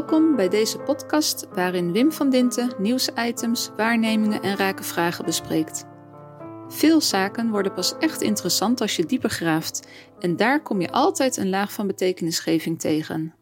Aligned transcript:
Welkom 0.00 0.36
bij 0.36 0.48
deze 0.48 0.78
podcast 0.78 1.48
waarin 1.52 1.92
Wim 1.92 2.12
van 2.12 2.30
Dinten 2.30 2.72
nieuwsitems, 2.78 3.70
waarnemingen 3.76 4.42
en 4.42 4.56
rake 4.56 4.82
vragen 4.82 5.24
bespreekt. 5.24 5.86
Veel 6.68 7.00
zaken 7.00 7.50
worden 7.50 7.72
pas 7.72 7.94
echt 7.98 8.22
interessant 8.22 8.80
als 8.80 8.96
je 8.96 9.06
dieper 9.06 9.30
graaft 9.30 9.88
en 10.18 10.36
daar 10.36 10.62
kom 10.62 10.80
je 10.80 10.90
altijd 10.90 11.36
een 11.36 11.48
laag 11.48 11.72
van 11.72 11.86
betekenisgeving 11.86 12.80
tegen. 12.80 13.34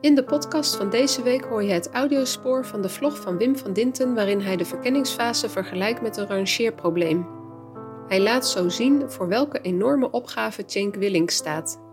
In 0.00 0.14
de 0.14 0.24
podcast 0.24 0.76
van 0.76 0.90
deze 0.90 1.22
week 1.22 1.44
hoor 1.44 1.62
je 1.62 1.72
het 1.72 1.90
audiospoor 1.90 2.66
van 2.66 2.82
de 2.82 2.88
vlog 2.88 3.20
van 3.20 3.36
Wim 3.36 3.56
van 3.56 3.72
Dinten 3.72 4.14
waarin 4.14 4.40
hij 4.40 4.56
de 4.56 4.64
verkenningsfase 4.64 5.48
vergelijkt 5.48 6.02
met 6.02 6.16
een 6.16 6.26
rangeerprobleem. 6.26 7.26
Hij 8.08 8.20
laat 8.20 8.48
zo 8.48 8.68
zien 8.68 9.10
voor 9.10 9.28
welke 9.28 9.60
enorme 9.60 10.10
opgave 10.10 10.62
Cenk 10.66 10.94
Willink 10.94 11.30
staat 11.30 11.89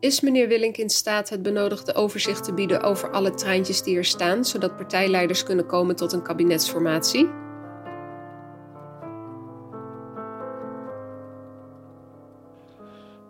is 0.00 0.20
meneer 0.20 0.48
Willink 0.48 0.76
in 0.76 0.90
staat 0.90 1.28
het 1.28 1.42
benodigde 1.42 1.94
overzicht 1.94 2.44
te 2.44 2.54
bieden 2.54 2.82
over 2.82 3.10
alle 3.10 3.34
treintjes 3.34 3.82
die 3.82 3.96
er 3.96 4.04
staan, 4.04 4.44
zodat 4.44 4.76
partijleiders 4.76 5.42
kunnen 5.42 5.66
komen 5.66 5.96
tot 5.96 6.12
een 6.12 6.22
kabinetsformatie? 6.22 7.28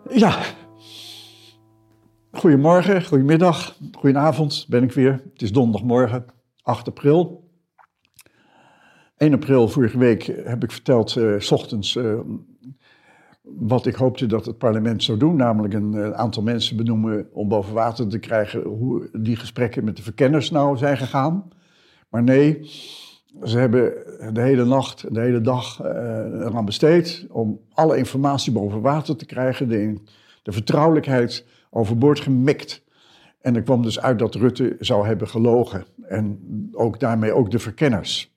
Ja. 0.09 0.41
Goedemorgen, 2.31 3.05
goedemiddag, 3.05 3.77
goedenavond 3.91 4.65
ben 4.69 4.83
ik 4.83 4.91
weer. 4.91 5.11
Het 5.33 5.41
is 5.41 5.51
donderdagmorgen, 5.51 6.25
8 6.61 6.87
april. 6.87 7.45
1 9.17 9.33
april 9.33 9.67
vorige 9.67 9.97
week 9.97 10.23
heb 10.43 10.63
ik 10.63 10.71
verteld, 10.71 11.15
uh, 11.15 11.39
s 11.39 11.51
ochtends, 11.51 11.95
uh, 11.95 12.19
wat 13.55 13.85
ik 13.85 13.95
hoopte 13.95 14.25
dat 14.25 14.45
het 14.45 14.57
parlement 14.57 15.03
zou 15.03 15.17
doen, 15.17 15.35
namelijk 15.35 15.73
een, 15.73 15.93
een, 15.93 16.15
aantal 16.15 16.43
mensen 16.43 16.77
benoemen 16.77 17.27
om 17.33 17.47
boven 17.47 17.73
water 17.73 18.07
te 18.07 18.19
krijgen 18.19 18.63
hoe 18.63 19.09
die 19.13 19.35
gesprekken 19.35 19.83
met 19.83 19.95
de 19.95 20.03
verkenners 20.03 20.51
nou 20.51 20.77
zijn 20.77 20.97
gegaan. 20.97 21.47
Maar 22.09 22.23
nee, 22.23 22.69
ze 23.43 23.57
hebben 23.57 23.93
de 24.33 24.41
hele 24.41 24.65
nacht, 24.65 25.13
de 25.13 25.19
hele 25.19 25.41
dag 25.41 25.83
uh, 25.83 25.87
eraan 25.87 26.65
besteed 26.65 27.25
om 27.29 27.59
alle 27.73 27.97
informatie 27.97 28.51
boven 28.51 28.81
water 28.81 29.15
te 29.15 29.25
krijgen, 29.25 29.69
de, 29.69 30.01
de 30.43 30.51
vertrouwelijkheid 30.51 31.45
overboord 31.69 32.19
gemikt. 32.19 32.85
En 33.41 33.55
er 33.55 33.63
kwam 33.63 33.81
dus 33.81 33.99
uit 33.99 34.19
dat 34.19 34.35
Rutte 34.35 34.75
zou 34.79 35.07
hebben 35.07 35.27
gelogen 35.27 35.85
en 36.01 36.39
ook 36.71 36.99
daarmee 36.99 37.33
ook 37.33 37.51
de 37.51 37.59
verkenners. 37.59 38.35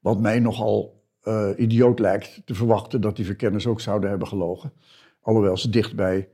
Wat 0.00 0.20
mij 0.20 0.38
nogal 0.38 0.99
uh, 1.24 1.48
idioot 1.56 1.98
lijkt 1.98 2.42
te 2.44 2.54
verwachten 2.54 3.00
dat 3.00 3.16
die 3.16 3.24
verkenners 3.24 3.66
ook 3.66 3.80
zouden 3.80 4.10
hebben 4.10 4.28
gelogen. 4.28 4.72
Alhoewel 5.20 5.56
ze 5.56 5.70
dicht 5.70 5.96
bij 5.96 6.28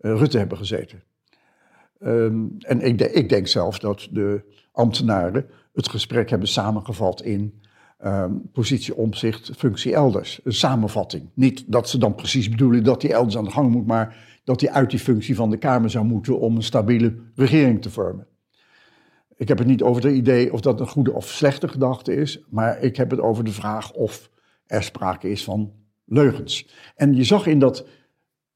uh, 0.00 0.16
Rutte 0.18 0.38
hebben 0.38 0.58
gezeten. 0.58 1.02
Um, 2.00 2.56
en 2.58 2.80
ik, 2.80 3.00
ik, 3.00 3.28
denk 3.28 3.46
zelf 3.46 3.78
dat 3.78 4.08
de 4.10 4.42
ambtenaren 4.72 5.46
het 5.72 5.88
gesprek 5.88 6.30
hebben 6.30 6.48
samengevat 6.48 7.22
in 7.22 7.60
um, 8.04 8.50
positie 8.52 8.94
omzicht, 8.94 9.50
functie 9.56 9.94
elders. 9.94 10.40
Een 10.44 10.52
samenvatting. 10.52 11.30
Niet 11.34 11.64
dat 11.66 11.88
ze 11.88 11.98
dan 11.98 12.14
precies 12.14 12.48
bedoelen 12.48 12.84
dat 12.84 13.02
hij 13.02 13.10
elders 13.10 13.36
aan 13.36 13.44
de 13.44 13.50
gang 13.50 13.70
moet, 13.70 13.86
maar 13.86 14.40
dat 14.44 14.60
hij 14.60 14.70
uit 14.70 14.90
die 14.90 14.98
functie 14.98 15.34
van 15.34 15.50
de 15.50 15.56
Kamer 15.56 15.90
zou 15.90 16.04
moeten 16.04 16.38
om 16.38 16.56
een 16.56 16.62
stabiele 16.62 17.14
regering 17.34 17.82
te 17.82 17.90
vormen. 17.90 18.26
Ik 19.42 19.48
heb 19.48 19.58
het 19.58 19.66
niet 19.66 19.82
over 19.82 20.04
het 20.04 20.14
idee 20.14 20.52
of 20.52 20.60
dat 20.60 20.80
een 20.80 20.88
goede 20.88 21.12
of 21.12 21.28
slechte 21.28 21.68
gedachte 21.68 22.14
is, 22.14 22.44
maar 22.50 22.80
ik 22.82 22.96
heb 22.96 23.10
het 23.10 23.20
over 23.20 23.44
de 23.44 23.52
vraag 23.52 23.92
of 23.92 24.30
er 24.66 24.82
sprake 24.82 25.30
is 25.30 25.44
van 25.44 25.72
leugens. 26.04 26.68
En 26.96 27.14
je 27.14 27.24
zag 27.24 27.46
in 27.46 27.58
dat 27.58 27.86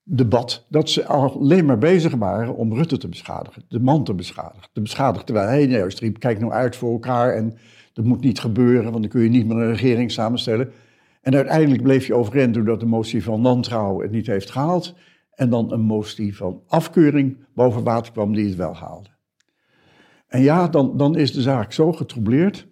debat 0.03 0.67
dat 0.69 0.91
ze 0.91 1.07
alleen 1.07 1.65
maar 1.65 1.79
bezig 1.79 2.15
waren 2.15 2.55
om 2.55 2.75
Rutte 2.75 2.97
te 2.97 3.09
beschadigen, 3.09 3.63
de 3.69 3.81
man 3.81 4.05
te 4.05 4.15
beschadigen. 4.15 4.69
Te 4.73 4.81
beschadigen 4.81 5.27
terwijl 5.27 5.49
hij 5.49 5.67
juist 5.67 5.99
riep, 5.99 6.19
kijk 6.19 6.39
nou 6.39 6.53
uit 6.53 6.77
voor 6.77 6.93
elkaar 6.93 7.35
en 7.35 7.59
dat 7.93 8.05
moet 8.05 8.21
niet 8.21 8.41
gebeuren, 8.41 8.91
want 8.91 9.03
dan 9.03 9.11
kun 9.11 9.23
je 9.23 9.29
niet 9.29 9.47
meer 9.47 9.57
een 9.57 9.71
regering 9.71 10.11
samenstellen. 10.11 10.73
En 11.21 11.35
uiteindelijk 11.35 11.83
bleef 11.83 12.07
je 12.07 12.15
overeind 12.15 12.55
doordat 12.55 12.81
de 12.81 12.87
motie 12.87 13.25
van 13.25 13.43
wantrouwen 13.43 14.03
het 14.03 14.13
niet 14.13 14.27
heeft 14.27 14.51
gehaald. 14.51 14.95
En 15.31 15.51
dan 15.51 15.73
een 15.73 15.81
motie 15.81 16.37
van 16.37 16.63
afkeuring 16.67 17.37
boven 17.55 17.83
water 17.83 18.13
kwam 18.13 18.35
die 18.35 18.47
het 18.47 18.57
wel 18.57 18.77
haalde. 18.77 19.16
En 20.27 20.43
ja, 20.43 20.69
dan, 20.69 20.97
dan 20.97 21.17
is 21.17 21.33
de 21.33 21.43
zaak 21.43 21.73
zo 21.73 21.93
getroubleerd 21.93 22.67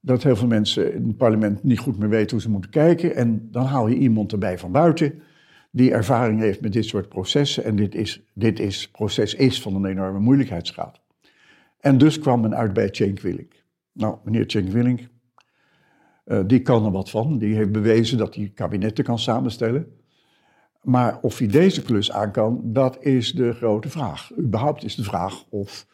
dat 0.00 0.22
heel 0.22 0.36
veel 0.36 0.46
mensen 0.46 0.94
in 0.94 1.06
het 1.06 1.16
parlement 1.16 1.62
niet 1.62 1.78
goed 1.78 1.98
meer 1.98 2.08
weten 2.08 2.30
hoe 2.30 2.40
ze 2.40 2.50
moeten 2.50 2.70
kijken. 2.70 3.14
En 3.14 3.48
dan 3.50 3.64
haal 3.64 3.88
je 3.88 3.96
iemand 3.96 4.32
erbij 4.32 4.58
van 4.58 4.72
buiten 4.72 5.22
die 5.70 5.92
ervaring 5.92 6.40
heeft 6.40 6.60
met 6.60 6.72
dit 6.72 6.84
soort 6.84 7.08
processen. 7.08 7.64
En 7.64 7.76
dit, 7.76 7.94
is, 7.94 8.22
dit 8.34 8.58
is, 8.58 8.90
proces 8.90 9.34
is 9.34 9.62
van 9.62 9.74
een 9.74 9.84
enorme 9.84 10.18
moeilijkheidsgraad. 10.18 11.00
En 11.80 11.98
dus 11.98 12.18
kwam 12.18 12.40
men 12.40 12.56
uit 12.56 12.72
bij 12.72 12.88
Cenk 12.92 13.20
Willink. 13.20 13.64
Nou, 13.92 14.16
meneer 14.24 14.44
Cenk 14.46 14.68
Willink, 14.68 15.00
uh, 16.26 16.40
die 16.46 16.60
kan 16.60 16.84
er 16.84 16.90
wat 16.90 17.10
van. 17.10 17.38
Die 17.38 17.54
heeft 17.54 17.72
bewezen 17.72 18.18
dat 18.18 18.34
hij 18.34 18.50
kabinetten 18.54 19.04
kan 19.04 19.18
samenstellen. 19.18 19.98
Maar 20.82 21.18
of 21.20 21.38
hij 21.38 21.46
deze 21.46 21.82
klus 21.82 22.12
aan 22.12 22.32
kan, 22.32 22.60
dat 22.64 23.02
is 23.02 23.32
de 23.32 23.52
grote 23.52 23.88
vraag. 23.88 24.30
Überhaupt 24.38 24.84
is 24.84 24.94
de 24.94 25.04
vraag 25.04 25.44
of 25.48 25.86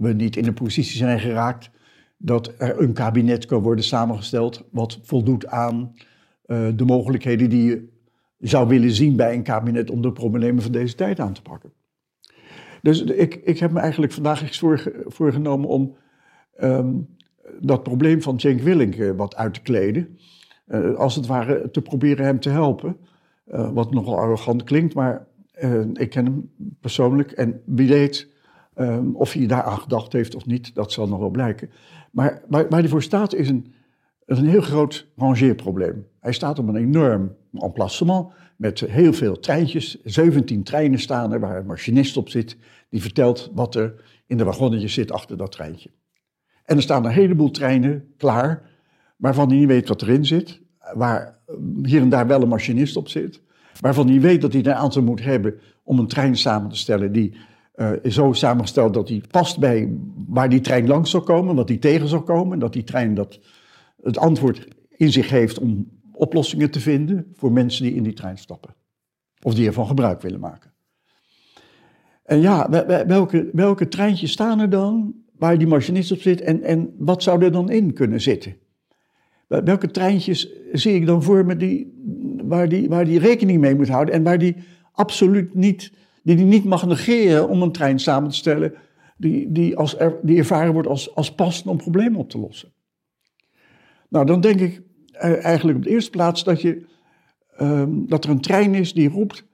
we 0.00 0.12
niet 0.12 0.36
in 0.36 0.46
een 0.46 0.54
positie 0.54 0.96
zijn 0.96 1.20
geraakt 1.20 1.70
dat 2.16 2.54
er 2.58 2.80
een 2.80 2.92
kabinet 2.92 3.46
kan 3.46 3.62
worden 3.62 3.84
samengesteld 3.84 4.68
wat 4.70 4.98
voldoet 5.02 5.46
aan 5.46 5.94
uh, 6.46 6.68
de 6.74 6.84
mogelijkheden 6.84 7.50
die 7.50 7.64
je 7.64 7.88
zou 8.38 8.68
willen 8.68 8.90
zien 8.90 9.16
bij 9.16 9.34
een 9.34 9.42
kabinet 9.42 9.90
om 9.90 10.02
de 10.02 10.12
problemen 10.12 10.62
van 10.62 10.72
deze 10.72 10.94
tijd 10.94 11.20
aan 11.20 11.32
te 11.32 11.42
pakken. 11.42 11.72
Dus 12.82 13.02
ik, 13.02 13.34
ik 13.34 13.58
heb 13.58 13.70
me 13.70 13.80
eigenlijk 13.80 14.12
vandaag 14.12 14.42
eens 14.42 14.64
voorgenomen 15.06 15.68
om 15.68 15.96
um, 16.62 17.16
dat 17.60 17.82
probleem 17.82 18.22
van 18.22 18.40
Cenk 18.40 18.60
Willink 18.60 18.96
uh, 18.96 19.10
wat 19.16 19.36
uit 19.36 19.54
te 19.54 19.60
kleden. 19.60 20.18
Uh, 20.68 20.94
als 20.94 21.14
het 21.14 21.26
ware 21.26 21.70
te 21.70 21.82
proberen 21.82 22.24
hem 22.24 22.40
te 22.40 22.50
helpen. 22.50 22.96
wat 23.72 23.92
nogal 23.92 24.18
arrogant 24.18 24.64
klinkt, 24.64 24.94
maar 24.94 25.26
ik 25.92 26.10
ken 26.10 26.24
hem 26.24 26.50
persoonlijk 26.80 27.30
en 27.30 27.62
wie 27.66 27.88
weet 27.88 28.29
um, 28.80 29.16
of 29.16 29.32
hij 29.32 29.46
daar 29.46 29.62
aan 29.62 29.78
gedacht 29.78 30.12
heeft 30.12 30.34
of 30.34 30.46
niet, 30.46 30.74
dat 30.74 30.92
zal 30.92 31.08
nog 31.08 31.18
wel 31.18 31.30
blijken. 31.30 31.70
Maar 32.12 32.42
waar, 32.48 32.68
waar 32.68 32.80
hij 32.80 32.88
voor 32.88 33.02
staat 33.02 33.34
is 33.34 33.48
een, 33.48 33.72
een 34.26 34.46
heel 34.46 34.60
groot 34.60 35.06
rangeerprobleem. 35.16 36.06
Hij 36.20 36.32
staat 36.32 36.58
op 36.58 36.68
een 36.68 36.76
enorm 36.76 37.36
emplacement 37.52 38.26
met 38.56 38.80
heel 38.80 39.12
veel 39.12 39.38
treintjes. 39.38 40.00
17 40.04 40.62
treinen 40.62 40.98
staan 40.98 41.32
er 41.32 41.40
waar 41.40 41.56
een 41.56 41.66
machinist 41.66 42.16
op 42.16 42.28
zit. 42.28 42.56
Die 42.88 43.02
vertelt 43.02 43.50
wat 43.54 43.74
er 43.74 43.94
in 44.26 44.36
de 44.36 44.44
wagonnetjes 44.44 44.94
zit 44.94 45.12
achter 45.12 45.36
dat 45.36 45.52
treintje. 45.52 45.90
En 46.64 46.76
er 46.76 46.82
staan 46.82 47.04
een 47.04 47.10
heleboel 47.10 47.50
treinen 47.50 48.14
klaar 48.16 48.70
waarvan 49.16 49.48
hij 49.48 49.58
niet 49.58 49.68
weet 49.68 49.88
wat 49.88 50.02
erin 50.02 50.24
zit. 50.24 50.60
Waar 50.94 51.38
hier 51.82 52.00
en 52.00 52.08
daar 52.08 52.26
wel 52.26 52.42
een 52.42 52.48
machinist 52.48 52.96
op 52.96 53.08
zit. 53.08 53.42
Waarvan 53.80 54.08
hij 54.08 54.20
weet 54.20 54.40
dat 54.40 54.52
hij 54.52 54.64
een 54.64 54.74
aantal 54.74 55.02
moet 55.02 55.22
hebben 55.22 55.60
om 55.82 55.98
een 55.98 56.06
trein 56.06 56.36
samen 56.36 56.70
te 56.70 56.76
stellen 56.76 57.12
die 57.12 57.36
is 58.02 58.14
zo 58.14 58.32
samengesteld 58.32 58.94
dat 58.94 59.06
die 59.06 59.22
past 59.30 59.58
bij 59.58 59.92
waar 60.28 60.48
die 60.48 60.60
trein 60.60 60.86
langs 60.86 61.10
zal 61.10 61.20
komen, 61.20 61.54
wat 61.54 61.66
die 61.66 61.78
tegen 61.78 62.08
zal 62.08 62.22
komen. 62.22 62.58
Dat 62.58 62.72
die 62.72 62.84
trein 62.84 63.14
dat 63.14 63.38
het 64.02 64.18
antwoord 64.18 64.68
in 64.88 65.12
zich 65.12 65.30
heeft 65.30 65.58
om 65.58 65.88
oplossingen 66.12 66.70
te 66.70 66.80
vinden 66.80 67.32
voor 67.34 67.52
mensen 67.52 67.84
die 67.84 67.94
in 67.94 68.02
die 68.02 68.12
trein 68.12 68.38
stappen. 68.38 68.74
Of 69.42 69.54
die 69.54 69.66
ervan 69.66 69.86
gebruik 69.86 70.20
willen 70.20 70.40
maken. 70.40 70.72
En 72.24 72.40
ja, 72.40 72.70
welke, 73.06 73.48
welke 73.52 73.88
treintjes 73.88 74.32
staan 74.32 74.60
er 74.60 74.70
dan 74.70 75.14
waar 75.36 75.58
die 75.58 75.66
machinist 75.66 76.12
op 76.12 76.20
zit 76.20 76.40
en, 76.40 76.62
en 76.62 76.94
wat 76.98 77.22
zou 77.22 77.44
er 77.44 77.52
dan 77.52 77.70
in 77.70 77.92
kunnen 77.92 78.20
zitten? 78.20 78.56
Welke 79.46 79.90
treintjes 79.90 80.50
zie 80.72 80.94
ik 80.94 81.06
dan 81.06 81.22
voor 81.22 81.46
me 81.46 81.56
die, 81.56 82.02
waar, 82.44 82.68
die, 82.68 82.88
waar 82.88 83.04
die 83.04 83.18
rekening 83.18 83.60
mee 83.60 83.74
moet 83.74 83.88
houden 83.88 84.14
en 84.14 84.22
waar 84.22 84.38
die 84.38 84.56
absoluut 84.92 85.54
niet 85.54 85.92
die 86.22 86.36
hij 86.36 86.44
niet 86.44 86.64
mag 86.64 86.86
negeren 86.86 87.48
om 87.48 87.62
een 87.62 87.72
trein 87.72 87.98
samen 87.98 88.30
te 88.30 88.36
stellen 88.36 88.74
die, 89.16 89.52
die, 89.52 89.76
als 89.76 89.96
die 90.22 90.38
ervaren 90.38 90.72
wordt 90.72 90.88
als, 90.88 91.14
als 91.14 91.34
passend 91.34 91.66
om 91.66 91.76
problemen 91.76 92.18
op 92.18 92.30
te 92.30 92.38
lossen. 92.38 92.72
Nou, 94.08 94.26
dan 94.26 94.40
denk 94.40 94.60
ik 94.60 94.82
eh, 95.12 95.44
eigenlijk 95.44 95.78
op 95.78 95.84
de 95.84 95.90
eerste 95.90 96.10
plaats 96.10 96.44
dat, 96.44 96.60
je, 96.60 96.86
um, 97.60 98.08
dat 98.08 98.24
er 98.24 98.30
een 98.30 98.40
trein 98.40 98.74
is 98.74 98.92
die 98.92 99.08
roept 99.08 99.44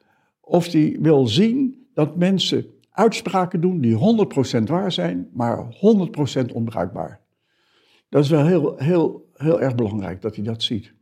of 0.40 0.68
die 0.68 0.98
wil 1.00 1.26
zien 1.26 1.86
dat 1.94 2.16
mensen 2.16 2.66
uitspraken 2.90 3.60
doen 3.60 3.80
die 3.80 3.96
100% 4.60 4.62
waar 4.62 4.92
zijn, 4.92 5.28
maar 5.32 5.74
100% 6.48 6.52
onbruikbaar. 6.52 7.20
Dat 8.08 8.24
is 8.24 8.30
wel 8.30 8.46
heel, 8.46 8.74
heel, 8.76 9.30
heel 9.34 9.60
erg 9.60 9.74
belangrijk 9.74 10.22
dat 10.22 10.34
hij 10.34 10.44
dat 10.44 10.62
ziet 10.62 10.94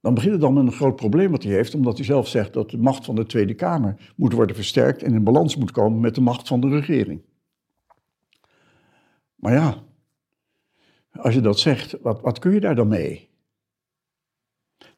dan 0.00 0.14
begint 0.14 0.32
het 0.32 0.40
dan 0.40 0.54
met 0.54 0.66
een 0.66 0.72
groot 0.72 0.96
probleem 0.96 1.30
wat 1.30 1.42
hij 1.42 1.52
heeft, 1.52 1.74
omdat 1.74 1.96
hij 1.96 2.04
zelf 2.04 2.28
zegt 2.28 2.52
dat 2.52 2.70
de 2.70 2.78
macht 2.78 3.04
van 3.04 3.14
de 3.14 3.26
Tweede 3.26 3.54
Kamer 3.54 4.12
moet 4.16 4.32
worden 4.32 4.56
versterkt 4.56 5.02
en 5.02 5.14
in 5.14 5.24
balans 5.24 5.56
moet 5.56 5.70
komen 5.70 6.00
met 6.00 6.14
de 6.14 6.20
macht 6.20 6.48
van 6.48 6.60
de 6.60 6.68
regering. 6.68 7.22
Maar 9.34 9.52
ja, 9.52 9.82
als 11.12 11.34
je 11.34 11.40
dat 11.40 11.58
zegt, 11.58 11.96
wat, 12.00 12.20
wat 12.20 12.38
kun 12.38 12.52
je 12.52 12.60
daar 12.60 12.74
dan 12.74 12.88
mee? 12.88 13.28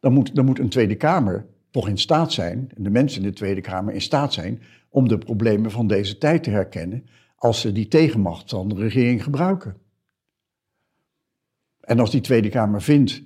Dan 0.00 0.12
moet, 0.12 0.34
dan 0.34 0.44
moet 0.44 0.58
een 0.58 0.68
Tweede 0.68 0.96
Kamer 0.96 1.46
toch 1.70 1.88
in 1.88 1.98
staat 1.98 2.32
zijn, 2.32 2.70
en 2.74 2.82
de 2.82 2.90
mensen 2.90 3.22
in 3.22 3.28
de 3.28 3.34
Tweede 3.34 3.60
Kamer 3.60 3.94
in 3.94 4.00
staat 4.00 4.32
zijn, 4.32 4.62
om 4.88 5.08
de 5.08 5.18
problemen 5.18 5.70
van 5.70 5.86
deze 5.86 6.18
tijd 6.18 6.42
te 6.42 6.50
herkennen 6.50 7.06
als 7.36 7.60
ze 7.60 7.72
die 7.72 7.88
tegenmacht 7.88 8.50
van 8.50 8.68
de 8.68 8.74
regering 8.74 9.22
gebruiken. 9.22 9.76
En 11.80 11.98
als 11.98 12.10
die 12.10 12.20
Tweede 12.20 12.48
Kamer 12.48 12.82
vindt 12.82 13.22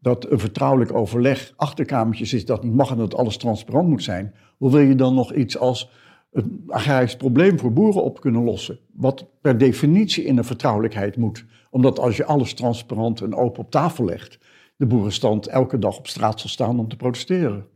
dat 0.00 0.30
een 0.30 0.38
vertrouwelijk 0.38 0.94
overleg 0.94 1.52
achterkamertjes 1.56 2.32
is 2.32 2.44
dat 2.44 2.62
niet 2.62 2.74
mag 2.74 2.90
en 2.90 2.96
dat 2.96 3.14
alles 3.14 3.36
transparant 3.36 3.88
moet 3.88 4.02
zijn, 4.02 4.34
hoe 4.56 4.70
wil 4.70 4.80
je 4.80 4.94
dan 4.94 5.14
nog 5.14 5.32
iets 5.32 5.58
als 5.58 5.90
een 6.30 6.64
agrarisch 6.66 7.16
probleem 7.16 7.58
voor 7.58 7.72
boeren 7.72 8.02
op 8.02 8.20
kunnen 8.20 8.44
lossen? 8.44 8.78
Wat 8.92 9.26
per 9.40 9.58
definitie 9.58 10.24
in 10.24 10.38
een 10.38 10.44
vertrouwelijkheid 10.44 11.16
moet. 11.16 11.44
Omdat 11.70 11.98
als 11.98 12.16
je 12.16 12.24
alles 12.24 12.54
transparant 12.54 13.20
en 13.20 13.34
open 13.34 13.62
op 13.62 13.70
tafel 13.70 14.04
legt, 14.04 14.38
de 14.76 14.86
boerenstand 14.86 15.46
elke 15.46 15.78
dag 15.78 15.98
op 15.98 16.06
straat 16.06 16.40
zal 16.40 16.50
staan 16.50 16.78
om 16.78 16.88
te 16.88 16.96
protesteren. 16.96 17.66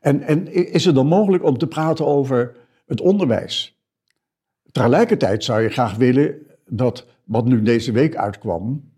En, 0.00 0.22
en 0.22 0.52
is 0.52 0.84
het 0.84 0.94
dan 0.94 1.06
mogelijk 1.06 1.44
om 1.44 1.58
te 1.58 1.66
praten 1.66 2.06
over 2.06 2.56
het 2.86 3.00
onderwijs? 3.00 3.82
Tegelijkertijd 4.72 5.44
zou 5.44 5.62
je 5.62 5.68
graag 5.68 5.96
willen 5.96 6.36
dat, 6.66 7.06
wat 7.24 7.44
nu 7.44 7.62
deze 7.62 7.92
week 7.92 8.16
uitkwam, 8.16 8.92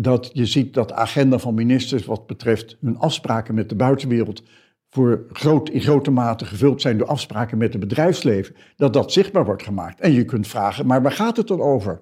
dat 0.00 0.30
je 0.32 0.46
ziet 0.46 0.74
dat 0.74 0.88
de 0.88 0.94
agenda 0.94 1.38
van 1.38 1.54
ministers 1.54 2.04
wat 2.04 2.26
betreft 2.26 2.76
hun 2.80 2.98
afspraken 2.98 3.54
met 3.54 3.68
de 3.68 3.74
buitenwereld 3.74 4.42
voor 4.88 5.26
groot, 5.32 5.68
in 5.68 5.80
grote 5.80 6.10
mate 6.10 6.44
gevuld 6.44 6.80
zijn 6.80 6.98
door 6.98 7.06
afspraken 7.06 7.58
met 7.58 7.72
het 7.72 7.80
bedrijfsleven, 7.80 8.54
dat 8.76 8.92
dat 8.92 9.12
zichtbaar 9.12 9.44
wordt 9.44 9.62
gemaakt. 9.62 10.00
En 10.00 10.12
je 10.12 10.24
kunt 10.24 10.46
vragen, 10.46 10.86
maar 10.86 11.02
waar 11.02 11.12
gaat 11.12 11.36
het 11.36 11.46
dan 11.46 11.60
over? 11.60 12.00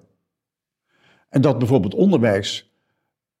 En 1.29 1.41
dat 1.41 1.57
bijvoorbeeld 1.57 1.93
onderwijs 1.93 2.71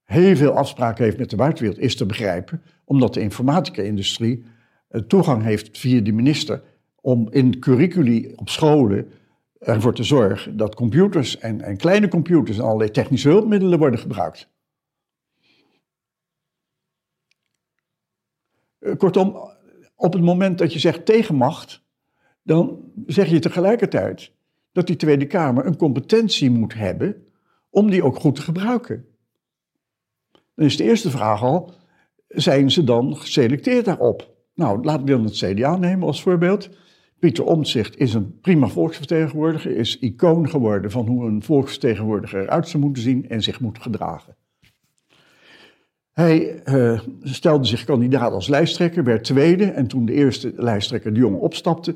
heel 0.03 0.35
veel 0.35 0.51
afspraken 0.51 1.03
heeft 1.03 1.17
met 1.17 1.29
de 1.29 1.35
buitenwereld, 1.35 1.81
is 1.81 1.95
te 1.95 2.05
begrijpen, 2.05 2.61
omdat 2.85 3.13
de 3.13 3.21
informatica-industrie 3.21 4.43
eh, 4.87 5.01
toegang 5.01 5.43
heeft 5.43 5.77
via 5.77 6.01
de 6.01 6.11
minister 6.11 6.61
om 7.01 7.27
in 7.31 7.59
curriculi 7.59 8.33
op 8.35 8.49
scholen 8.49 9.11
ervoor 9.67 9.93
te 9.93 10.03
zorgen 10.03 10.57
dat 10.57 10.75
computers 10.75 11.37
en, 11.37 11.61
en 11.61 11.77
kleine 11.77 12.07
computers 12.07 12.57
en 12.57 12.63
allerlei 12.63 12.91
technische 12.91 13.29
hulpmiddelen 13.29 13.79
worden 13.79 13.99
gebruikt. 13.99 14.49
Eh, 18.79 18.95
kortom, 18.97 19.37
op 19.95 20.13
het 20.13 20.21
moment 20.21 20.57
dat 20.57 20.73
je 20.73 20.79
zegt 20.79 21.05
tegenmacht, 21.05 21.85
dan 22.43 22.91
zeg 23.05 23.29
je 23.29 23.39
tegelijkertijd 23.39 24.31
dat 24.71 24.87
die 24.87 24.95
Tweede 24.95 25.27
Kamer 25.27 25.65
een 25.65 25.77
competentie 25.77 26.49
moet 26.49 26.73
hebben 26.73 27.25
om 27.69 27.89
die 27.89 28.03
ook 28.03 28.19
goed 28.19 28.35
te 28.35 28.41
gebruiken. 28.41 29.05
Dan 30.55 30.65
is 30.65 30.77
de 30.77 30.83
eerste 30.83 31.09
vraag 31.09 31.41
al, 31.41 31.73
zijn 32.27 32.71
ze 32.71 32.83
dan 32.83 33.17
geselecteerd 33.17 33.85
daarop? 33.85 34.35
Nou, 34.53 34.83
laten 34.83 35.05
we 35.05 35.11
dan 35.11 35.23
het 35.23 35.37
CDA 35.37 35.75
nemen 35.75 36.07
als 36.07 36.21
voorbeeld. 36.21 36.69
Pieter 37.19 37.43
Omtzigt 37.43 37.97
is 37.97 38.13
een 38.13 38.39
prima 38.39 38.67
volksvertegenwoordiger, 38.67 39.75
is 39.75 39.99
icoon 39.99 40.49
geworden 40.49 40.91
van 40.91 41.07
hoe 41.07 41.25
een 41.25 41.43
volksvertegenwoordiger 41.43 42.41
eruit 42.41 42.67
zou 42.67 42.83
moeten 42.83 43.03
zien 43.03 43.29
en 43.29 43.43
zich 43.43 43.59
moet 43.59 43.81
gedragen. 43.81 44.35
Hij 46.11 46.61
uh, 46.65 47.01
stelde 47.21 47.65
zich 47.65 47.83
kandidaat 47.83 48.31
als 48.31 48.47
lijsttrekker, 48.47 49.03
werd 49.03 49.23
tweede 49.23 49.65
en 49.65 49.87
toen 49.87 50.05
de 50.05 50.13
eerste 50.13 50.53
lijsttrekker 50.55 51.13
de 51.13 51.19
jongen 51.19 51.39
opstapte, 51.39 51.95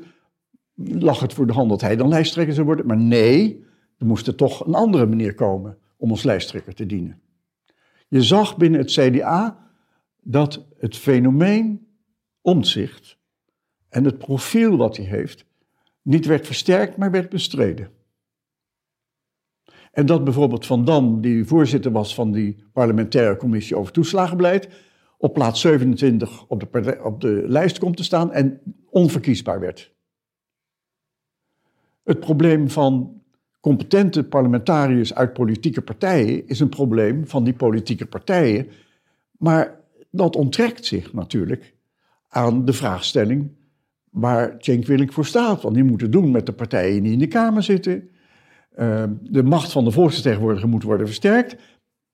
lag 0.74 1.20
het 1.20 1.32
voor 1.32 1.46
de 1.46 1.52
hand 1.52 1.68
dat 1.68 1.80
hij 1.80 1.96
dan 1.96 2.08
lijsttrekker 2.08 2.54
zou 2.54 2.66
worden. 2.66 2.86
Maar 2.86 2.96
nee, 2.96 3.64
er 3.98 4.06
moest 4.06 4.26
er 4.26 4.34
toch 4.34 4.66
een 4.66 4.74
andere 4.74 5.06
manier 5.06 5.34
komen 5.34 5.78
om 5.96 6.10
als 6.10 6.22
lijsttrekker 6.22 6.74
te 6.74 6.86
dienen. 6.86 7.20
Je 8.08 8.22
zag 8.22 8.56
binnen 8.56 8.80
het 8.80 8.90
CDA 8.90 9.70
dat 10.22 10.66
het 10.78 10.96
fenomeen 10.96 11.86
omzicht 12.40 13.18
en 13.92 14.04
het 14.04 14.18
profiel 14.18 14.76
wat 14.76 14.96
hij 14.96 15.06
heeft 15.06 15.44
niet 16.02 16.26
werd 16.26 16.46
versterkt, 16.46 16.96
maar 16.96 17.10
werd 17.10 17.28
bestreden. 17.28 17.90
En 19.92 20.06
dat 20.06 20.24
bijvoorbeeld 20.24 20.66
Van 20.66 20.84
Dam, 20.84 21.20
die 21.20 21.44
voorzitter 21.44 21.92
was 21.92 22.14
van 22.14 22.32
die 22.32 22.64
parlementaire 22.72 23.36
commissie 23.36 23.76
over 23.76 23.92
toeslagenbeleid, 23.92 24.68
op 25.18 25.34
plaats 25.34 25.60
27 25.60 26.46
op 26.46 26.60
de, 26.60 27.00
op 27.02 27.20
de 27.20 27.44
lijst 27.46 27.78
komt 27.78 27.96
te 27.96 28.04
staan 28.04 28.32
en 28.32 28.60
onverkiesbaar 28.90 29.60
werd. 29.60 29.92
Het 32.02 32.20
probleem 32.20 32.70
van 32.70 33.22
competente 33.60 34.24
parlementariërs 34.24 35.14
uit 35.14 35.32
politieke 35.32 35.82
partijen 35.82 36.46
is 36.46 36.60
een 36.60 36.68
probleem 36.68 37.26
van 37.26 37.44
die 37.44 37.54
politieke 37.54 38.06
partijen. 38.06 38.66
Maar 39.38 39.80
dat 40.10 40.36
onttrekt 40.36 40.84
zich 40.84 41.12
natuurlijk 41.12 41.74
aan 42.28 42.64
de 42.64 42.72
vraagstelling 42.72 43.50
waar 44.12 44.54
Cenk 44.58 44.86
Willink 44.86 45.12
voor 45.12 45.26
staat. 45.26 45.62
Want 45.62 45.74
die 45.74 45.84
moeten 45.84 46.10
doen 46.10 46.30
met 46.30 46.46
de 46.46 46.52
partijen 46.52 47.02
die 47.02 47.12
in 47.12 47.18
de 47.18 47.26
Kamer 47.26 47.62
zitten. 47.62 48.10
Uh, 48.76 49.04
de 49.22 49.42
macht 49.42 49.72
van 49.72 49.84
de 49.84 49.90
volksvertegenwoordiger 49.90 50.68
moet 50.68 50.82
worden 50.82 51.06
versterkt. 51.06 51.56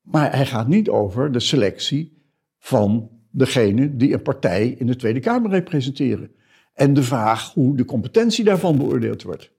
Maar 0.00 0.34
hij 0.36 0.46
gaat 0.46 0.68
niet 0.68 0.88
over 0.88 1.32
de 1.32 1.40
selectie 1.40 2.22
van 2.58 3.10
degene 3.30 3.96
die 3.96 4.12
een 4.12 4.22
partij 4.22 4.68
in 4.68 4.86
de 4.86 4.96
Tweede 4.96 5.20
Kamer 5.20 5.50
representeren. 5.50 6.30
En 6.74 6.94
de 6.94 7.02
vraag 7.02 7.52
hoe 7.52 7.76
de 7.76 7.84
competentie 7.84 8.44
daarvan 8.44 8.78
beoordeeld 8.78 9.22
wordt. 9.22 9.52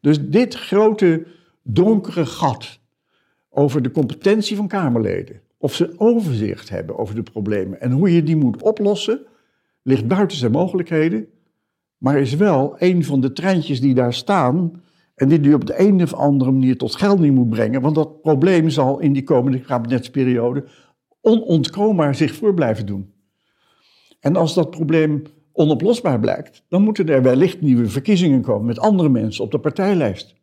Dus 0.00 0.28
dit 0.28 0.54
grote 0.54 1.26
donkere 1.62 2.26
gat 2.26 2.80
over 3.48 3.82
de 3.82 3.90
competentie 3.90 4.56
van 4.56 4.68
Kamerleden, 4.68 5.40
of 5.58 5.74
ze 5.74 5.94
overzicht 5.96 6.68
hebben 6.68 6.98
over 6.98 7.14
de 7.14 7.22
problemen 7.22 7.80
en 7.80 7.90
hoe 7.90 8.14
je 8.14 8.22
die 8.22 8.36
moet 8.36 8.62
oplossen, 8.62 9.26
ligt 9.82 10.06
buiten 10.06 10.36
zijn 10.36 10.52
mogelijkheden, 10.52 11.26
maar 12.02 12.20
is 12.20 12.34
wel 12.34 12.74
een 12.78 13.04
van 13.04 13.20
de 13.20 13.32
treintjes 13.32 13.80
die 13.80 13.94
daar 13.94 14.14
staan 14.14 14.82
en 15.14 15.28
die 15.28 15.40
hij 15.40 15.54
op 15.54 15.66
de 15.66 15.80
een 15.80 16.02
of 16.02 16.14
andere 16.14 16.50
manier 16.50 16.76
tot 16.76 16.96
gelding 16.96 17.34
moet 17.34 17.48
brengen, 17.48 17.80
want 17.80 17.94
dat 17.94 18.20
probleem 18.20 18.70
zal 18.70 19.00
in 19.00 19.12
die 19.12 19.22
komende 19.22 19.60
kabinetsperiode 19.60 20.64
onontkoombaar 21.20 22.14
zich 22.14 22.34
voor 22.34 22.54
blijven 22.54 22.86
doen. 22.86 23.12
En 24.20 24.36
als 24.36 24.54
dat 24.54 24.70
probleem 24.70 25.22
onoplosbaar 25.52 26.20
blijkt, 26.20 26.64
dan 26.68 26.82
moeten 26.82 27.08
er 27.08 27.22
wellicht 27.22 27.60
nieuwe 27.60 27.88
verkiezingen 27.88 28.42
komen 28.42 28.66
met 28.66 28.78
andere 28.78 29.08
mensen 29.08 29.44
op 29.44 29.50
de 29.50 29.58
partijlijst. 29.58 30.34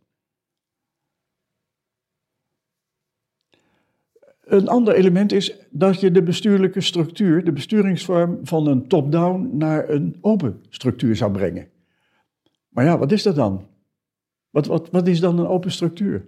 Een 4.50 4.68
ander 4.68 4.94
element 4.94 5.32
is 5.32 5.56
dat 5.70 6.00
je 6.00 6.12
de 6.12 6.24
bestuurlijke 6.24 6.82
structuur, 6.82 7.44
de 7.44 7.51
besturingsvorm 7.51 8.39
van 8.44 8.68
een 8.68 8.88
top-down 8.88 9.50
naar 9.53 9.89
een 9.89 10.18
open 10.22 10.62
structuur 10.70 11.15
zou 11.15 11.32
brengen. 11.32 11.68
Maar 12.70 12.86
ja, 12.86 12.98
wat 12.98 13.12
is 13.12 13.24
dat 13.24 13.36
dan? 13.36 13.68
Wat, 14.50 14.65
wat, 14.65 14.89
wat 14.91 15.08
is 15.08 15.20
dan 15.20 15.39
een 15.39 15.48
open 15.48 15.72
structuur? 15.72 16.27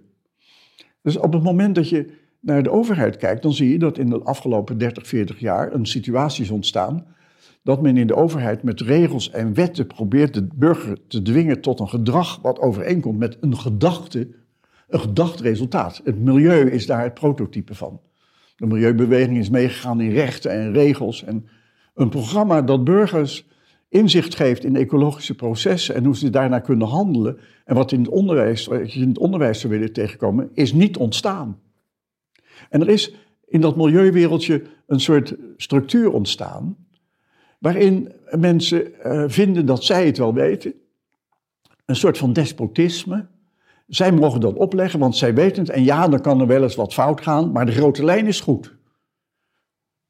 Dus 1.02 1.16
op 1.16 1.32
het 1.32 1.42
moment 1.42 1.74
dat 1.74 1.88
je 1.88 2.12
naar 2.40 2.62
de 2.62 2.70
overheid 2.70 3.16
kijkt, 3.16 3.42
dan 3.42 3.52
zie 3.52 3.70
je 3.70 3.78
dat 3.78 3.98
in 3.98 4.10
de 4.10 4.22
afgelopen 4.22 4.78
30, 4.78 5.06
40 5.06 5.38
jaar 5.38 5.72
een 5.72 5.86
situatie 5.86 6.44
is 6.44 6.50
ontstaan 6.50 7.06
dat 7.62 7.82
men 7.82 7.96
in 7.96 8.06
de 8.06 8.16
overheid 8.16 8.62
met 8.62 8.80
regels 8.80 9.30
en 9.30 9.54
wetten 9.54 9.86
probeert 9.86 10.34
de 10.34 10.48
burger 10.54 11.06
te 11.06 11.22
dwingen 11.22 11.60
tot 11.60 11.80
een 11.80 11.88
gedrag 11.88 12.38
wat 12.42 12.60
overeenkomt 12.60 13.18
met 13.18 13.36
een 13.40 13.56
gedachte, 13.56 14.28
een 14.88 15.00
gedacht 15.00 15.40
resultaat. 15.40 16.00
Het 16.04 16.20
milieu 16.20 16.70
is 16.70 16.86
daar 16.86 17.02
het 17.02 17.14
prototype 17.14 17.74
van. 17.74 18.00
De 18.62 18.68
milieubeweging 18.68 19.38
is 19.38 19.50
meegegaan 19.50 20.00
in 20.00 20.10
rechten 20.10 20.50
en 20.50 20.72
regels 20.72 21.24
en 21.24 21.46
een 21.94 22.08
programma 22.08 22.62
dat 22.62 22.84
burgers 22.84 23.46
inzicht 23.88 24.34
geeft 24.34 24.64
in 24.64 24.76
ecologische 24.76 25.34
processen 25.34 25.94
en 25.94 26.04
hoe 26.04 26.16
ze 26.16 26.30
daarna 26.30 26.58
kunnen 26.58 26.88
handelen 26.88 27.38
en 27.64 27.74
wat 27.74 27.92
in 27.92 28.00
het 28.00 28.08
onderwijs, 28.08 28.64
je 28.64 28.88
in 28.88 29.08
het 29.08 29.18
onderwijs 29.18 29.60
zou 29.60 29.72
willen 29.72 29.92
tegenkomen, 29.92 30.50
is 30.54 30.72
niet 30.72 30.96
ontstaan. 30.96 31.60
En 32.68 32.80
er 32.80 32.88
is 32.88 33.14
in 33.46 33.60
dat 33.60 33.76
milieuwereldje 33.76 34.62
een 34.86 35.00
soort 35.00 35.34
structuur 35.56 36.12
ontstaan 36.12 36.76
waarin 37.58 38.12
mensen 38.30 38.92
uh, 39.06 39.24
vinden 39.26 39.66
dat 39.66 39.84
zij 39.84 40.06
het 40.06 40.18
wel 40.18 40.34
weten. 40.34 40.74
Een 41.84 41.96
soort 41.96 42.18
van 42.18 42.32
despotisme. 42.32 43.26
Zij 43.86 44.12
mogen 44.12 44.40
dat 44.40 44.56
opleggen, 44.56 44.98
want 44.98 45.16
zij 45.16 45.34
weten 45.34 45.62
het. 45.62 45.72
En 45.72 45.84
ja, 45.84 46.08
dan 46.08 46.20
kan 46.20 46.40
er 46.40 46.46
wel 46.46 46.62
eens 46.62 46.74
wat 46.74 46.94
fout 46.94 47.20
gaan, 47.20 47.52
maar 47.52 47.66
de 47.66 47.72
grote 47.72 48.04
lijn 48.04 48.26
is 48.26 48.40
goed. 48.40 48.76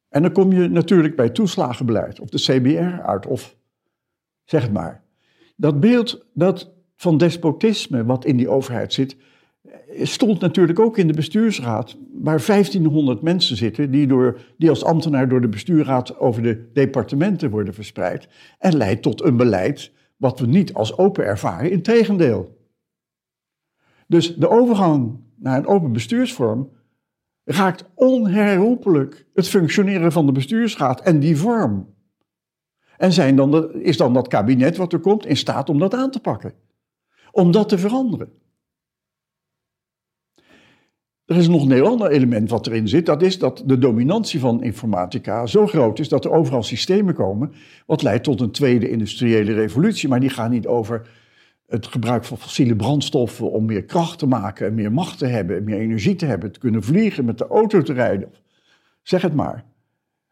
En 0.09 0.23
dan 0.23 0.33
kom 0.33 0.53
je 0.53 0.69
natuurlijk 0.69 1.17
bij 1.17 1.31
toeslagenbeleid 1.31 2.21
of 2.21 2.29
de 2.29 2.39
CBR 2.39 3.03
uit, 3.03 3.27
of 3.27 3.57
zeg 4.45 4.63
het 4.63 4.73
maar. 4.73 5.03
Dat 5.57 5.81
beeld 5.81 6.27
dat 6.35 6.71
van 6.97 7.19
despotisme 7.19 8.05
wat 8.05 8.25
in 8.25 8.37
die 8.37 8.49
overheid 8.49 8.93
zit, 8.93 9.17
stond 10.03 10.41
natuurlijk 10.41 10.79
ook 10.79 10.99
in 10.99 11.07
de 11.07 11.13
bestuursraad, 11.13 11.97
waar 12.13 12.45
1500 12.47 13.23
mensen 13.23 13.57
zitten 13.57 13.91
die, 13.91 14.07
door, 14.07 14.41
die 14.59 14.69
als 14.69 14.85
ambtenaar 14.85 15.29
door 15.29 15.41
de 15.41 15.49
bestuursraad 15.49 16.19
over 16.19 16.43
de 16.43 16.71
departementen 16.73 17.51
worden 17.51 17.75
verspreid. 17.75 18.29
En 18.59 18.77
leidt 18.77 19.03
tot 19.03 19.23
een 19.23 19.37
beleid 19.37 19.93
wat 20.17 20.41
we 20.41 20.47
niet 20.47 20.75
als 20.75 20.99
open 20.99 21.25
ervaren, 21.25 21.71
integendeel. 21.71 22.61
Dus 24.13 24.37
de 24.37 24.49
overgang 24.49 25.21
naar 25.37 25.59
een 25.59 25.67
open 25.67 25.93
bestuursvorm 25.93 26.71
raakt 27.45 27.85
onherroepelijk 27.95 29.27
het 29.35 29.49
functioneren 29.49 30.13
van 30.13 30.27
de 30.27 30.33
bestuursraad 30.33 31.01
en 31.01 31.21
die 31.21 31.37
vorm. 31.37 31.95
En 32.97 33.13
zijn 33.13 33.37
dan 33.37 33.73
is 33.75 33.97
dan 33.97 34.15
dat 34.15 34.29
kabinet 34.29 34.77
wat 34.77 34.93
er 34.93 34.99
komt 34.99 35.27
in 35.27 35.37
staat 35.37 35.69
om 35.69 35.79
dat 35.79 35.95
aan 35.95 36.11
te 36.11 36.21
pakken? 36.21 36.55
Om 37.31 37.51
dat 37.51 37.69
te 37.69 37.79
veranderen? 37.79 38.33
Er 41.25 41.37
is 41.37 41.49
nog 41.49 41.63
een 41.63 41.73
heel 41.73 41.87
ander 41.87 42.11
element 42.11 42.51
wat 42.51 42.67
erin 42.67 42.89
zit. 42.89 43.07
Dat 43.07 43.23
is 43.23 43.39
dat 43.39 43.63
de 43.67 43.79
dominantie 43.79 44.41
van 44.41 44.63
informatica 44.63 45.47
zo 45.47 45.67
groot 45.67 45.99
is 45.99 46.09
dat 46.09 46.25
er 46.25 46.31
overal 46.31 46.63
systemen 46.63 47.15
komen. 47.15 47.53
Wat 47.87 48.03
leidt 48.03 48.25
tot 48.25 48.41
een 48.41 48.51
tweede 48.51 48.91
industriële 48.91 49.53
revolutie. 49.53 50.09
Maar 50.09 50.21
die 50.21 50.31
gaan 50.31 50.51
niet 50.51 50.67
over 50.67 51.22
het 51.73 51.87
gebruik 51.87 52.25
van 52.25 52.39
fossiele 52.39 52.77
brandstoffen 52.77 53.51
om 53.51 53.65
meer 53.65 53.85
kracht 53.85 54.19
te 54.19 54.27
maken 54.27 54.67
en 54.67 54.75
meer 54.75 54.93
macht 54.93 55.19
te 55.19 55.27
hebben, 55.27 55.65
meer 55.65 55.79
energie 55.79 56.15
te 56.15 56.27
hebben, 56.27 56.53
te 56.53 56.59
kunnen 56.59 56.83
vliegen, 56.83 57.25
met 57.25 57.39
de 57.39 57.47
auto 57.47 57.83
te 57.83 57.93
rijden. 57.93 58.33
Zeg 59.03 59.23
het 59.23 59.35
maar. 59.35 59.65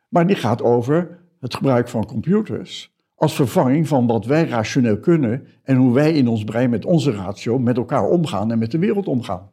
Maar 0.09 0.26
die 0.26 0.37
gaat 0.37 0.62
over 0.62 1.18
het 1.40 1.54
gebruik 1.54 1.88
van 1.88 2.06
computers 2.06 2.94
als 3.14 3.35
vervanging 3.35 3.88
van 3.88 4.06
wat 4.06 4.26
wij 4.26 4.44
rationeel 4.44 4.99
kunnen 4.99 5.47
en 5.62 5.76
hoe 5.76 5.94
wij 5.94 6.12
in 6.12 6.28
ons 6.28 6.44
brein 6.44 6.70
met 6.70 6.85
onze 6.85 7.11
ratio 7.11 7.59
met 7.59 7.76
elkaar 7.76 8.04
omgaan 8.04 8.52
en 8.52 8.59
met 8.59 8.70
de 8.70 8.78
wereld 8.78 9.06
omgaan. 9.06 9.50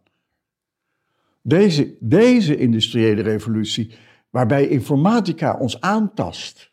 Deze, 1.41 1.95
deze 1.99 2.57
industriële 2.57 3.21
revolutie, 3.21 3.91
waarbij 4.29 4.67
informatica 4.67 5.57
ons 5.57 5.81
aantast, 5.81 6.71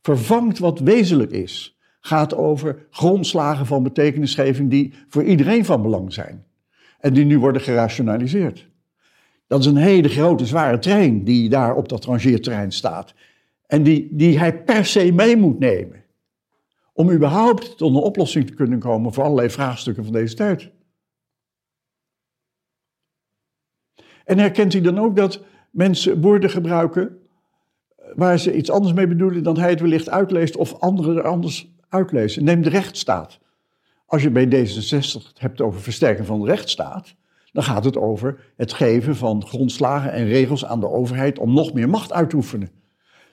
vervangt 0.00 0.58
wat 0.58 0.78
wezenlijk 0.78 1.30
is, 1.30 1.73
gaat 2.06 2.34
over 2.34 2.86
grondslagen 2.90 3.66
van 3.66 3.82
betekenisgeving 3.82 4.70
die 4.70 4.94
voor 5.08 5.24
iedereen 5.24 5.64
van 5.64 5.82
belang 5.82 6.12
zijn 6.12 6.44
en 6.98 7.14
die 7.14 7.24
nu 7.24 7.38
worden 7.38 7.62
gerationaliseerd. 7.62 8.68
Dat 9.46 9.60
is 9.60 9.66
een 9.66 9.76
hele 9.76 10.08
grote, 10.08 10.46
zware 10.46 10.78
trein 10.78 11.24
die 11.24 11.48
daar 11.48 11.74
op 11.74 11.88
dat 11.88 12.04
rangeerterrein 12.04 12.72
staat 12.72 13.14
en 13.66 13.82
die, 13.82 14.08
die 14.10 14.38
hij 14.38 14.62
per 14.62 14.84
se 14.84 15.12
mee 15.12 15.36
moet 15.36 15.58
nemen 15.58 16.04
om 16.92 17.10
überhaupt 17.10 17.76
tot 17.76 17.90
een 17.90 18.02
oplossing 18.02 18.46
te 18.46 18.54
kunnen 18.54 18.78
komen 18.78 19.12
voor 19.12 19.24
allerlei 19.24 19.50
vraagstukken 19.50 20.04
van 20.04 20.12
deze 20.12 20.34
tijd. 20.34 20.70
En 24.24 24.38
herkent 24.38 24.74
u 24.74 24.80
dan 24.80 24.98
ook 24.98 25.16
dat 25.16 25.44
mensen 25.70 26.20
woorden 26.20 26.50
gebruiken 26.50 27.18
waar 28.14 28.38
ze 28.38 28.56
iets 28.56 28.70
anders 28.70 28.92
mee 28.94 29.06
bedoelen 29.06 29.42
dan 29.42 29.58
hij 29.58 29.70
het 29.70 29.80
wellicht 29.80 30.08
uitleest 30.08 30.56
of 30.56 30.80
anderen 30.80 31.16
er 31.16 31.26
anders 31.26 31.73
uitlezen? 31.94 32.44
Neem 32.44 32.62
de 32.62 32.68
rechtsstaat. 32.68 33.38
Als 34.06 34.22
je 34.22 34.30
bij 34.30 34.46
D66 34.46 35.12
het 35.12 35.40
hebt 35.40 35.60
over 35.60 35.80
versterken 35.80 36.24
van 36.24 36.40
de 36.40 36.46
rechtsstaat, 36.46 37.14
dan 37.52 37.62
gaat 37.62 37.84
het 37.84 37.96
over 37.96 38.52
het 38.56 38.72
geven 38.72 39.16
van 39.16 39.46
grondslagen 39.46 40.12
en 40.12 40.26
regels 40.26 40.64
aan 40.64 40.80
de 40.80 40.88
overheid 40.88 41.38
om 41.38 41.54
nog 41.54 41.72
meer 41.72 41.88
macht 41.88 42.12
uit 42.12 42.30
te 42.30 42.36
oefenen. 42.36 42.70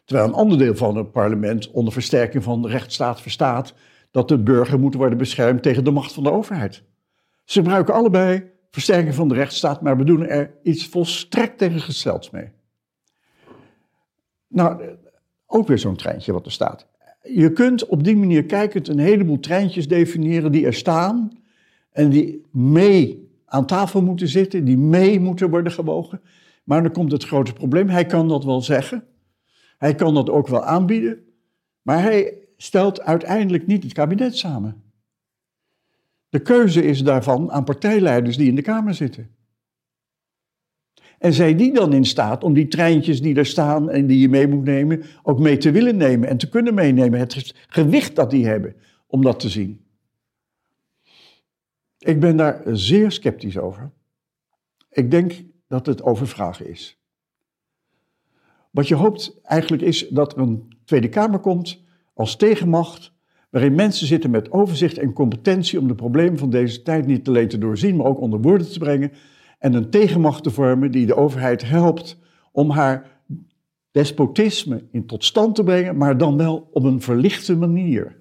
Terwijl 0.05 0.27
een 0.27 0.33
ander 0.35 0.57
deel 0.57 0.75
van 0.75 0.95
het 0.95 1.11
parlement 1.11 1.71
onder 1.71 1.93
versterking 1.93 2.43
van 2.43 2.61
de 2.61 2.67
rechtsstaat 2.67 3.21
verstaat 3.21 3.73
dat 4.11 4.27
de 4.27 4.37
burger 4.37 4.79
moet 4.79 4.93
worden 4.93 5.17
beschermd 5.17 5.63
tegen 5.63 5.83
de 5.83 5.91
macht 5.91 6.13
van 6.13 6.23
de 6.23 6.31
overheid. 6.31 6.83
Ze 7.45 7.59
gebruiken 7.59 7.93
allebei 7.93 8.51
versterking 8.69 9.15
van 9.15 9.27
de 9.27 9.35
rechtsstaat, 9.35 9.81
maar 9.81 9.95
bedoelen 9.95 10.29
er 10.29 10.53
iets 10.63 10.87
volstrekt 10.87 11.57
tegengestelds 11.57 12.29
mee. 12.29 12.51
Nou, 14.47 14.97
ook 15.45 15.67
weer 15.67 15.79
zo'n 15.79 15.95
treintje 15.95 16.33
wat 16.33 16.45
er 16.45 16.51
staat. 16.51 16.87
Je 17.21 17.51
kunt 17.51 17.85
op 17.85 18.03
die 18.03 18.17
manier 18.17 18.45
kijkend 18.45 18.87
een 18.87 18.99
heleboel 18.99 19.39
treintjes 19.39 19.87
definiëren 19.87 20.51
die 20.51 20.65
er 20.65 20.73
staan 20.73 21.31
en 21.91 22.09
die 22.09 22.45
mee 22.51 23.29
aan 23.45 23.65
tafel 23.65 24.01
moeten 24.01 24.27
zitten, 24.27 24.65
die 24.65 24.77
mee 24.77 25.19
moeten 25.19 25.49
worden 25.49 25.71
gewogen. 25.71 26.21
Maar 26.63 26.83
dan 26.83 26.91
komt 26.91 27.11
het 27.11 27.23
grote 27.23 27.53
probleem. 27.53 27.89
Hij 27.89 28.05
kan 28.05 28.27
dat 28.27 28.43
wel 28.43 28.61
zeggen. 28.61 29.03
Hij 29.77 29.95
kan 29.95 30.13
dat 30.13 30.29
ook 30.29 30.47
wel 30.47 30.63
aanbieden. 30.63 31.19
Maar 31.81 32.01
hij 32.01 32.37
stelt 32.57 33.01
uiteindelijk 33.01 33.67
niet 33.67 33.83
het 33.83 33.93
kabinet 33.93 34.37
samen. 34.37 34.83
De 36.29 36.39
keuze 36.39 36.83
is 36.83 37.03
daarvan 37.03 37.51
aan 37.51 37.63
partijleiders 37.63 38.37
die 38.37 38.47
in 38.47 38.55
de 38.55 38.61
Kamer 38.61 38.93
zitten. 38.93 39.29
En 41.21 41.33
zijn 41.33 41.57
die 41.57 41.73
dan 41.73 41.93
in 41.93 42.05
staat 42.05 42.43
om 42.43 42.53
die 42.53 42.67
treintjes 42.67 43.21
die 43.21 43.35
er 43.35 43.45
staan 43.45 43.89
en 43.89 44.07
die 44.07 44.19
je 44.19 44.29
mee 44.29 44.47
moet 44.47 44.63
nemen, 44.63 45.03
ook 45.23 45.39
mee 45.39 45.57
te 45.57 45.71
willen 45.71 45.97
nemen 45.97 46.29
en 46.29 46.37
te 46.37 46.49
kunnen 46.49 46.73
meenemen? 46.73 47.19
Het 47.19 47.53
gewicht 47.67 48.15
dat 48.15 48.29
die 48.29 48.45
hebben 48.45 48.75
om 49.07 49.21
dat 49.21 49.39
te 49.39 49.49
zien. 49.49 49.85
Ik 51.97 52.19
ben 52.19 52.37
daar 52.37 52.61
zeer 52.65 53.11
sceptisch 53.11 53.57
over. 53.57 53.91
Ik 54.89 55.11
denk 55.11 55.43
dat 55.67 55.85
het 55.85 56.03
overvragen 56.03 56.69
is. 56.69 56.99
Wat 58.71 58.87
je 58.87 58.95
hoopt 58.95 59.39
eigenlijk 59.43 59.83
is 59.83 60.07
dat 60.07 60.33
er 60.33 60.39
een 60.39 60.75
Tweede 60.85 61.09
Kamer 61.09 61.39
komt 61.39 61.83
als 62.13 62.35
tegenmacht, 62.35 63.13
waarin 63.49 63.75
mensen 63.75 64.07
zitten 64.07 64.29
met 64.29 64.51
overzicht 64.51 64.97
en 64.97 65.13
competentie 65.13 65.79
om 65.79 65.87
de 65.87 65.95
problemen 65.95 66.37
van 66.37 66.49
deze 66.49 66.81
tijd 66.81 67.05
niet 67.05 67.27
alleen 67.27 67.47
te 67.47 67.57
doorzien, 67.57 67.95
maar 67.95 68.05
ook 68.05 68.19
onder 68.19 68.41
woorden 68.41 68.71
te 68.71 68.79
brengen 68.79 69.11
en 69.61 69.73
een 69.73 69.89
tegenmacht 69.89 70.43
te 70.43 70.51
vormen 70.51 70.91
die 70.91 71.05
de 71.05 71.15
overheid 71.15 71.69
helpt 71.69 72.19
om 72.51 72.69
haar 72.69 73.21
despotisme 73.91 74.83
in 74.91 75.05
tot 75.05 75.23
stand 75.23 75.55
te 75.55 75.63
brengen, 75.63 75.97
maar 75.97 76.17
dan 76.17 76.37
wel 76.37 76.69
op 76.71 76.83
een 76.83 77.01
verlichte 77.01 77.55
manier. 77.55 78.17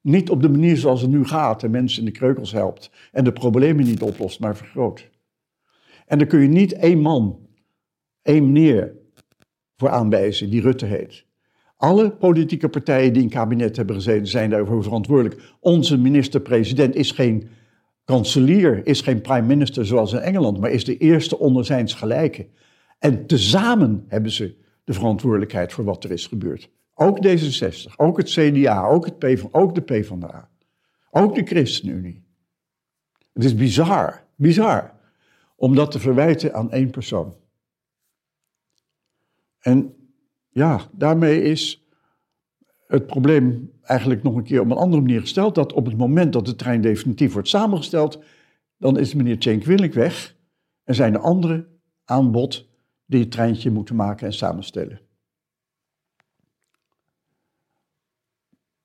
Niet 0.00 0.30
op 0.30 0.42
de 0.42 0.48
manier 0.48 0.76
zoals 0.76 1.00
het 1.00 1.10
nu 1.10 1.24
gaat 1.24 1.62
en 1.62 1.70
mensen 1.70 1.98
in 1.98 2.04
de 2.04 2.18
kreukels 2.18 2.52
helpt 2.52 2.90
en 3.12 3.24
de 3.24 3.32
problemen 3.32 3.84
niet 3.84 4.02
oplost, 4.02 4.40
maar 4.40 4.56
vergroot. 4.56 5.10
En 6.06 6.18
dan 6.18 6.26
kun 6.26 6.40
je 6.40 6.48
niet 6.48 6.72
één 6.72 7.00
man, 7.00 7.38
één 8.22 8.52
meneer 8.52 8.94
voor 9.76 9.88
aanwijzen 9.88 10.50
die 10.50 10.60
Rutte 10.60 10.86
heet. 10.86 11.26
Alle 11.76 12.10
politieke 12.10 12.68
partijen 12.68 13.12
die 13.12 13.22
in 13.22 13.28
kabinet 13.28 13.76
hebben 13.76 13.94
gezeten 13.94 14.26
zijn 14.26 14.50
daarvoor 14.50 14.82
verantwoordelijk. 14.82 15.54
Onze 15.60 15.98
minister-president 15.98 16.94
is 16.94 17.10
geen 17.10 17.48
kanselier, 18.10 18.86
is 18.86 19.00
geen 19.00 19.20
prime 19.20 19.46
minister 19.46 19.86
zoals 19.86 20.12
in 20.12 20.18
Engeland, 20.18 20.60
maar 20.60 20.70
is 20.70 20.84
de 20.84 20.96
eerste 20.96 21.38
onder 21.38 21.64
zijns 21.64 21.94
gelijken. 21.94 22.46
En 22.98 23.26
tezamen 23.26 24.04
hebben 24.08 24.30
ze 24.30 24.56
de 24.84 24.92
verantwoordelijkheid 24.92 25.72
voor 25.72 25.84
wat 25.84 26.04
er 26.04 26.10
is 26.10 26.26
gebeurd. 26.26 26.70
Ook 26.94 27.26
D66, 27.26 27.96
ook 27.96 28.16
het 28.16 28.30
CDA, 28.30 28.86
ook, 28.86 29.04
het 29.04 29.18
P, 29.18 29.48
ook 29.50 29.74
de 29.74 29.80
PvdA, 29.80 30.50
ook 31.10 31.34
de 31.34 31.42
ChristenUnie. 31.42 32.24
Het 33.32 33.44
is 33.44 33.54
bizar, 33.54 34.24
bizar, 34.36 34.94
om 35.56 35.74
dat 35.74 35.90
te 35.90 35.98
verwijten 35.98 36.54
aan 36.54 36.70
één 36.70 36.90
persoon. 36.90 37.34
En 39.60 39.94
ja, 40.48 40.80
daarmee 40.92 41.42
is 41.42 41.88
het 42.90 43.06
probleem 43.06 43.72
eigenlijk 43.82 44.22
nog 44.22 44.36
een 44.36 44.44
keer 44.44 44.60
op 44.60 44.70
een 44.70 44.76
andere 44.76 45.02
manier 45.02 45.20
gesteld. 45.20 45.54
Dat 45.54 45.72
op 45.72 45.86
het 45.86 45.96
moment 45.96 46.32
dat 46.32 46.46
de 46.46 46.54
trein 46.54 46.80
definitief 46.80 47.32
wordt 47.32 47.48
samengesteld, 47.48 48.22
dan 48.76 48.98
is 48.98 49.14
meneer 49.14 49.58
Willink 49.64 49.92
weg 49.92 50.36
en 50.84 50.94
zijn 50.94 51.14
er 51.14 51.20
andere 51.20 51.68
aanbod 52.04 52.68
die 53.06 53.20
het 53.20 53.30
treintje 53.30 53.70
moeten 53.70 53.96
maken 53.96 54.26
en 54.26 54.32
samenstellen. 54.32 55.00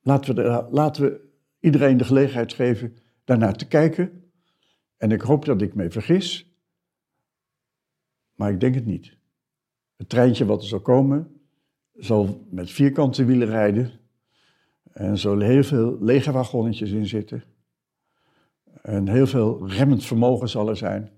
Laten 0.01 0.35
we, 0.35 0.67
laten 0.69 1.03
we 1.03 1.29
iedereen 1.59 1.97
de 1.97 2.03
gelegenheid 2.03 2.53
geven 2.53 2.95
daarnaar 3.24 3.55
te 3.55 3.67
kijken. 3.67 4.31
En 4.97 5.12
ik 5.12 5.21
hoop 5.21 5.45
dat 5.45 5.62
ik 5.62 5.75
me 5.75 5.91
vergis, 5.91 6.55
maar 8.33 8.51
ik 8.51 8.59
denk 8.59 8.75
het 8.75 8.85
niet. 8.85 9.17
Het 9.95 10.09
treintje 10.09 10.45
wat 10.45 10.62
er 10.62 10.67
zal 10.67 10.81
komen, 10.81 11.35
zal 11.96 12.46
met 12.50 12.72
vierkante 12.72 13.25
wielen 13.25 13.48
rijden. 13.48 13.92
En 14.92 15.18
zullen 15.18 15.48
heel 15.48 15.64
veel 15.64 15.98
lege 16.00 16.32
wagonnetjes 16.32 16.92
in 16.92 17.08
zitten. 17.08 17.44
En 18.82 19.08
heel 19.08 19.28
veel 19.28 19.70
remmend 19.70 20.06
vermogen 20.06 20.50
zal 20.50 20.70
er 20.70 20.78
zijn. 20.78 21.12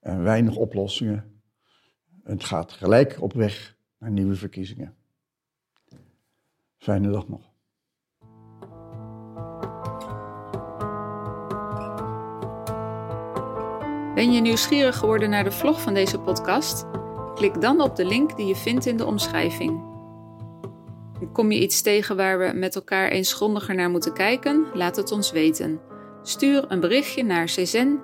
En 0.00 0.22
weinig 0.22 0.56
oplossingen. 0.56 1.42
Het 2.22 2.44
gaat 2.44 2.72
gelijk 2.72 3.16
op 3.20 3.32
weg 3.32 3.76
naar 3.98 4.10
nieuwe 4.10 4.34
verkiezingen. 4.34 4.94
Fijne 6.78 7.10
dag 7.10 7.28
nog. 7.28 7.48
Ben 14.14 14.32
je 14.32 14.40
nieuwsgierig 14.40 14.96
geworden 14.96 15.30
naar 15.30 15.44
de 15.44 15.52
vlog 15.52 15.80
van 15.80 15.94
deze 15.94 16.18
podcast? 16.18 16.99
Klik 17.40 17.60
dan 17.60 17.80
op 17.80 17.96
de 17.96 18.04
link 18.04 18.36
die 18.36 18.46
je 18.46 18.56
vindt 18.56 18.86
in 18.86 18.96
de 18.96 19.04
omschrijving. 19.04 19.82
Kom 21.32 21.52
je 21.52 21.60
iets 21.60 21.82
tegen 21.82 22.16
waar 22.16 22.38
we 22.38 22.52
met 22.54 22.74
elkaar 22.74 23.08
eens 23.08 23.32
grondiger 23.32 23.74
naar 23.74 23.90
moeten 23.90 24.12
kijken? 24.12 24.66
Laat 24.74 24.96
het 24.96 25.12
ons 25.12 25.32
weten. 25.32 25.80
Stuur 26.22 26.64
een 26.68 26.80
berichtje 26.80 27.24
naar 27.24 27.44
czen, 27.44 28.00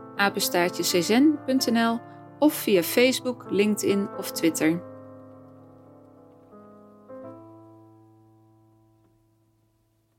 of 2.39 2.55
via 2.55 2.83
Facebook, 2.83 3.47
LinkedIn 3.51 4.09
of 4.19 4.31
Twitter. 4.31 4.83